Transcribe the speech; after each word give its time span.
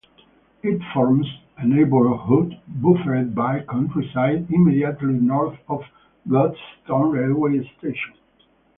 It 0.63 0.81
forms 0.95 1.27
a 1.59 1.67
neighbourhood 1.67 2.59
buffered 2.67 3.35
by 3.35 3.59
countryside 3.59 4.47
immediately 4.49 5.13
north 5.13 5.59
of 5.69 5.83
Godstone 6.27 7.11
railway 7.11 7.71
station. 7.77 8.13